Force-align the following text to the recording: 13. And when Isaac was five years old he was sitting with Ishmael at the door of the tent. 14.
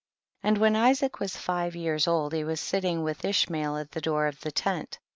13. 0.41 0.47
And 0.49 0.57
when 0.59 0.75
Isaac 0.75 1.19
was 1.19 1.37
five 1.37 1.75
years 1.75 2.07
old 2.07 2.33
he 2.33 2.43
was 2.43 2.59
sitting 2.59 3.03
with 3.03 3.23
Ishmael 3.23 3.77
at 3.77 3.91
the 3.91 4.01
door 4.01 4.25
of 4.25 4.41
the 4.41 4.51
tent. 4.51 4.93
14. 4.95 4.97